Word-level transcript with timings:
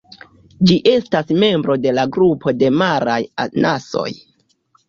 Ĝi 0.69 0.77
estas 0.91 1.29
membro 1.43 1.77
de 1.83 1.93
la 1.99 2.07
grupo 2.17 2.55
de 2.63 2.73
maraj 2.81 3.21
anasoj. 3.47 4.09